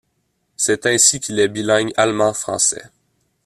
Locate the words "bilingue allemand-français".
1.47-2.85